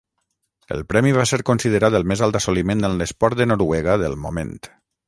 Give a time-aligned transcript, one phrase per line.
[0.75, 4.57] El premi va ser considerat el més alt assoliment en l'esport de Noruega del moment.